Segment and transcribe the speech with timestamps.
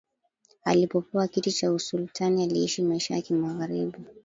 [0.65, 3.97] Alipopewa kiti cha usultan aliishi maisha ya kimagharibi